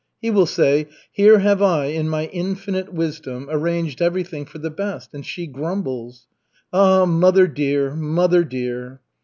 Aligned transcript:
He 0.19 0.31
will 0.31 0.47
say: 0.47 0.87
'Here 1.11 1.37
have 1.37 1.61
I 1.61 1.85
in 1.85 2.09
my 2.09 2.25
infinite 2.25 2.91
wisdom 2.91 3.47
arranged 3.51 4.01
everything 4.01 4.45
for 4.45 4.57
the 4.57 4.71
best, 4.71 5.13
and 5.13 5.23
she 5.23 5.45
grumbles.' 5.45 6.25
Ah, 6.73 7.05
mother 7.05 7.45
dear, 7.45 7.93
mother 7.93 8.43
dear." 8.43 9.01